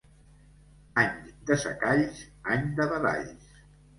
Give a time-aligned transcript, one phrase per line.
[1.01, 2.23] Any de secalls,
[2.55, 3.55] any de badalls.